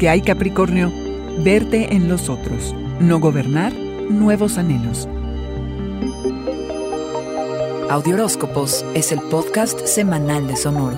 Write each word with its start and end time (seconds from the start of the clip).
¿Qué 0.00 0.08
hay 0.08 0.22
Capricornio? 0.22 0.90
Verte 1.44 1.94
en 1.94 2.08
los 2.08 2.30
otros, 2.30 2.74
no 3.00 3.20
gobernar 3.20 3.74
nuevos 3.74 4.56
anhelos. 4.56 5.06
Audioróscopos 7.90 8.82
es 8.94 9.12
el 9.12 9.20
podcast 9.20 9.78
semanal 9.84 10.46
de 10.46 10.56
Sonoro. 10.56 10.96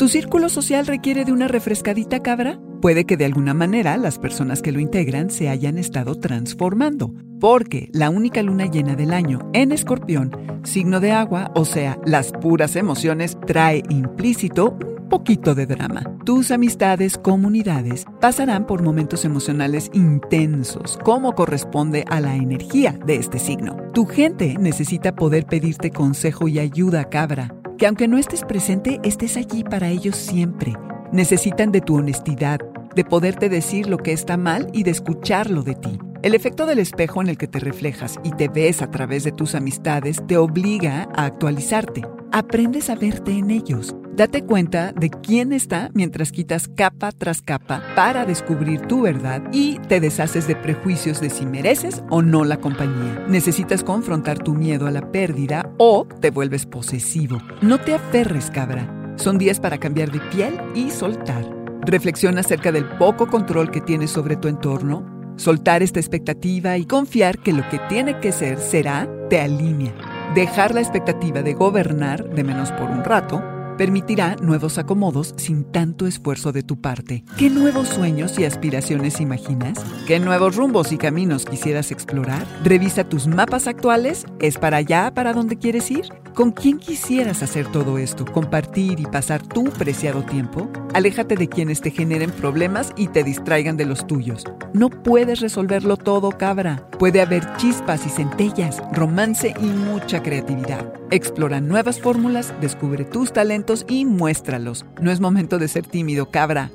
¿Tu 0.00 0.08
círculo 0.08 0.48
social 0.48 0.84
requiere 0.88 1.24
de 1.24 1.30
una 1.30 1.46
refrescadita 1.46 2.24
cabra? 2.24 2.58
Puede 2.80 3.04
que 3.04 3.16
de 3.16 3.24
alguna 3.24 3.54
manera 3.54 3.96
las 3.96 4.18
personas 4.18 4.60
que 4.60 4.70
lo 4.70 4.80
integran 4.80 5.30
se 5.30 5.48
hayan 5.48 5.78
estado 5.78 6.14
transformando, 6.16 7.12
porque 7.40 7.88
la 7.92 8.10
única 8.10 8.42
luna 8.42 8.66
llena 8.66 8.94
del 8.94 9.12
año 9.12 9.38
en 9.54 9.72
escorpión, 9.72 10.30
signo 10.62 11.00
de 11.00 11.12
agua, 11.12 11.50
o 11.54 11.64
sea, 11.64 11.98
las 12.04 12.32
puras 12.32 12.76
emociones, 12.76 13.38
trae 13.46 13.82
implícito 13.88 14.76
un 14.80 15.08
poquito 15.08 15.54
de 15.54 15.66
drama. 15.66 16.02
Tus 16.24 16.50
amistades, 16.50 17.16
comunidades, 17.16 18.04
pasarán 18.20 18.66
por 18.66 18.82
momentos 18.82 19.24
emocionales 19.24 19.90
intensos, 19.94 20.98
como 21.02 21.34
corresponde 21.34 22.04
a 22.10 22.20
la 22.20 22.36
energía 22.36 22.98
de 23.06 23.16
este 23.16 23.38
signo. 23.38 23.76
Tu 23.94 24.04
gente 24.04 24.56
necesita 24.58 25.14
poder 25.14 25.46
pedirte 25.46 25.90
consejo 25.90 26.46
y 26.46 26.58
ayuda, 26.58 27.08
cabra, 27.08 27.54
que 27.78 27.86
aunque 27.86 28.06
no 28.06 28.18
estés 28.18 28.44
presente, 28.44 29.00
estés 29.02 29.36
allí 29.36 29.64
para 29.64 29.88
ellos 29.88 30.16
siempre 30.16 30.74
Necesitan 31.12 31.72
de 31.72 31.80
tu 31.80 31.96
honestidad, 31.96 32.58
de 32.94 33.04
poderte 33.04 33.48
decir 33.48 33.86
lo 33.86 33.98
que 33.98 34.12
está 34.12 34.36
mal 34.36 34.68
y 34.72 34.82
de 34.82 34.90
escucharlo 34.90 35.62
de 35.62 35.74
ti. 35.74 35.98
El 36.22 36.34
efecto 36.34 36.66
del 36.66 36.80
espejo 36.80 37.22
en 37.22 37.28
el 37.28 37.38
que 37.38 37.46
te 37.46 37.60
reflejas 37.60 38.18
y 38.24 38.30
te 38.32 38.48
ves 38.48 38.82
a 38.82 38.90
través 38.90 39.22
de 39.22 39.32
tus 39.32 39.54
amistades 39.54 40.20
te 40.26 40.36
obliga 40.36 41.08
a 41.14 41.26
actualizarte. 41.26 42.02
Aprendes 42.32 42.90
a 42.90 42.96
verte 42.96 43.30
en 43.32 43.50
ellos. 43.50 43.94
Date 44.16 44.44
cuenta 44.44 44.92
de 44.92 45.10
quién 45.10 45.52
está 45.52 45.90
mientras 45.94 46.32
quitas 46.32 46.68
capa 46.68 47.12
tras 47.12 47.42
capa 47.42 47.82
para 47.94 48.24
descubrir 48.24 48.80
tu 48.80 49.02
verdad 49.02 49.42
y 49.52 49.78
te 49.88 50.00
deshaces 50.00 50.48
de 50.48 50.56
prejuicios 50.56 51.20
de 51.20 51.30
si 51.30 51.46
mereces 51.46 52.02
o 52.10 52.22
no 52.22 52.44
la 52.44 52.56
compañía. 52.56 53.24
Necesitas 53.28 53.84
confrontar 53.84 54.38
tu 54.38 54.54
miedo 54.54 54.86
a 54.86 54.90
la 54.90 55.12
pérdida 55.12 55.70
o 55.78 56.08
te 56.20 56.30
vuelves 56.30 56.66
posesivo. 56.66 57.38
No 57.60 57.78
te 57.78 57.94
aferres, 57.94 58.50
cabra. 58.50 58.95
Son 59.16 59.38
días 59.38 59.60
para 59.60 59.78
cambiar 59.78 60.12
de 60.12 60.20
piel 60.20 60.60
y 60.74 60.90
soltar. 60.90 61.44
Reflexiona 61.82 62.40
acerca 62.40 62.70
del 62.70 62.84
poco 62.84 63.26
control 63.26 63.70
que 63.70 63.80
tienes 63.80 64.10
sobre 64.10 64.36
tu 64.36 64.48
entorno. 64.48 65.04
Soltar 65.36 65.82
esta 65.82 66.00
expectativa 66.00 66.76
y 66.76 66.86
confiar 66.86 67.38
que 67.38 67.52
lo 67.52 67.68
que 67.68 67.78
tiene 67.88 68.20
que 68.20 68.32
ser 68.32 68.58
será 68.58 69.08
te 69.28 69.40
alinea. 69.40 69.94
Dejar 70.34 70.74
la 70.74 70.80
expectativa 70.80 71.42
de 71.42 71.54
gobernar, 71.54 72.28
de 72.30 72.44
menos 72.44 72.72
por 72.72 72.90
un 72.90 73.04
rato, 73.04 73.42
permitirá 73.76 74.36
nuevos 74.36 74.78
acomodos 74.78 75.34
sin 75.36 75.64
tanto 75.64 76.06
esfuerzo 76.06 76.52
de 76.52 76.62
tu 76.62 76.80
parte. 76.80 77.24
¿Qué 77.36 77.50
nuevos 77.50 77.88
sueños 77.88 78.38
y 78.38 78.44
aspiraciones 78.44 79.20
imaginas? 79.20 79.78
¿Qué 80.06 80.18
nuevos 80.18 80.56
rumbos 80.56 80.92
y 80.92 80.98
caminos 80.98 81.44
quisieras 81.44 81.90
explorar? 81.90 82.46
Revisa 82.64 83.04
tus 83.04 83.26
mapas 83.26 83.66
actuales. 83.66 84.26
¿Es 84.40 84.58
para 84.58 84.78
allá 84.78 85.12
para 85.14 85.32
donde 85.32 85.56
quieres 85.56 85.90
ir? 85.90 86.06
¿Con 86.36 86.52
quién 86.52 86.78
quisieras 86.78 87.42
hacer 87.42 87.72
todo 87.72 87.96
esto? 87.96 88.26
¿Compartir 88.26 89.00
y 89.00 89.06
pasar 89.06 89.42
tu 89.42 89.64
preciado 89.64 90.22
tiempo? 90.22 90.70
Aléjate 90.92 91.34
de 91.34 91.48
quienes 91.48 91.80
te 91.80 91.90
generen 91.90 92.30
problemas 92.30 92.92
y 92.94 93.08
te 93.08 93.24
distraigan 93.24 93.78
de 93.78 93.86
los 93.86 94.06
tuyos. 94.06 94.44
No 94.74 94.90
puedes 94.90 95.40
resolverlo 95.40 95.96
todo, 95.96 96.32
cabra. 96.32 96.90
Puede 96.98 97.22
haber 97.22 97.56
chispas 97.56 98.04
y 98.04 98.10
centellas, 98.10 98.82
romance 98.92 99.54
y 99.58 99.64
mucha 99.64 100.22
creatividad. 100.22 100.92
Explora 101.10 101.62
nuevas 101.62 102.02
fórmulas, 102.02 102.52
descubre 102.60 103.06
tus 103.06 103.32
talentos 103.32 103.86
y 103.88 104.04
muéstralos. 104.04 104.84
No 105.00 105.10
es 105.10 105.20
momento 105.20 105.58
de 105.58 105.68
ser 105.68 105.86
tímido, 105.86 106.30
cabra. 106.30 106.70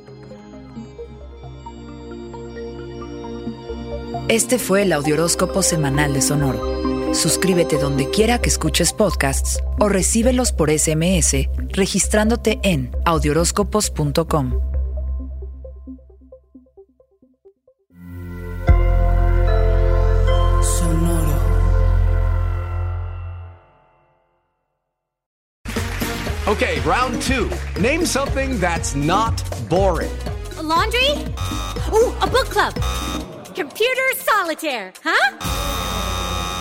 Este 4.28 4.58
fue 4.58 4.82
el 4.82 4.94
Audioróscopo 4.94 5.62
Semanal 5.62 6.14
de 6.16 6.24
Sonoro. 6.24 6.91
Suscríbete 7.14 7.78
donde 7.78 8.10
quiera 8.10 8.40
que 8.40 8.50
escuches 8.50 8.94
podcasts 8.94 9.60
o 9.80 9.90
recíbelos 9.90 10.52
por 10.52 10.72
SMS 10.72 11.48
registrándote 11.70 12.60
en 12.64 12.92
audioróscopos.com. 13.06 14.60
Sonoro. 20.64 21.42
Okay, 26.48 26.80
round 26.86 27.22
two. 27.22 27.50
Name 27.80 28.06
something 28.06 28.60
that's 28.60 28.96
not 28.96 29.44
boring. 29.70 30.12
A 30.58 30.64
laundry? 30.64 31.12
Ooh, 31.94 32.14
a 32.22 32.28
book 32.28 32.50
club. 32.50 32.74
Computer 33.54 34.16
solitaire, 34.16 34.94
huh? 35.04 35.81